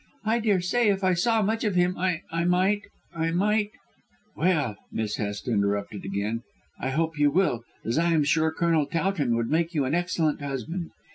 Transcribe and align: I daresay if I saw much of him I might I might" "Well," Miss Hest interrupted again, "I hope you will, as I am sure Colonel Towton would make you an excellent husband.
I 0.25 0.39
daresay 0.39 0.87
if 0.89 1.03
I 1.03 1.13
saw 1.13 1.43
much 1.43 1.63
of 1.63 1.75
him 1.75 1.95
I 1.95 2.23
might 2.47 2.81
I 3.13 3.29
might" 3.29 3.69
"Well," 4.35 4.75
Miss 4.91 5.17
Hest 5.17 5.47
interrupted 5.47 6.03
again, 6.05 6.41
"I 6.79 6.89
hope 6.89 7.19
you 7.19 7.29
will, 7.29 7.63
as 7.85 7.99
I 7.99 8.11
am 8.11 8.23
sure 8.23 8.49
Colonel 8.51 8.87
Towton 8.87 9.35
would 9.35 9.51
make 9.51 9.75
you 9.75 9.85
an 9.85 9.93
excellent 9.93 10.41
husband. 10.41 10.89